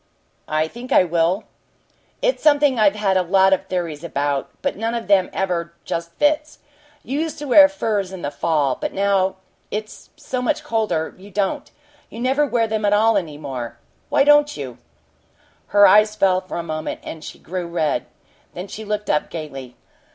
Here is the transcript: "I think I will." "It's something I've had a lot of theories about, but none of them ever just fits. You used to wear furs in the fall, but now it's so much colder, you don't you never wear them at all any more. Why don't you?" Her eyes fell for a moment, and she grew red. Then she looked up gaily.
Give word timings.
"I 0.47 0.67
think 0.67 0.91
I 0.91 1.03
will." 1.03 1.43
"It's 2.23 2.41
something 2.41 2.79
I've 2.79 2.95
had 2.95 3.17
a 3.17 3.21
lot 3.21 3.53
of 3.53 3.67
theories 3.67 4.03
about, 4.03 4.49
but 4.63 4.75
none 4.75 4.95
of 4.95 5.07
them 5.07 5.29
ever 5.31 5.73
just 5.85 6.11
fits. 6.13 6.57
You 7.03 7.19
used 7.19 7.37
to 7.37 7.47
wear 7.47 7.69
furs 7.69 8.11
in 8.11 8.23
the 8.23 8.31
fall, 8.31 8.73
but 8.75 8.93
now 8.93 9.35
it's 9.69 10.09
so 10.17 10.41
much 10.41 10.63
colder, 10.63 11.13
you 11.19 11.29
don't 11.29 11.69
you 12.09 12.19
never 12.19 12.47
wear 12.47 12.65
them 12.65 12.83
at 12.83 12.93
all 12.93 13.15
any 13.15 13.37
more. 13.37 13.77
Why 14.09 14.23
don't 14.23 14.57
you?" 14.57 14.79
Her 15.67 15.85
eyes 15.85 16.15
fell 16.15 16.41
for 16.41 16.57
a 16.57 16.63
moment, 16.63 17.01
and 17.03 17.23
she 17.23 17.37
grew 17.37 17.67
red. 17.67 18.07
Then 18.55 18.67
she 18.67 18.83
looked 18.83 19.07
up 19.11 19.29
gaily. 19.29 19.75